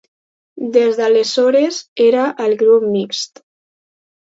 Des 0.77 0.97
d’aleshores 0.99 1.79
era 2.07 2.25
al 2.47 2.59
grup 2.65 2.91
mixt. 2.97 3.47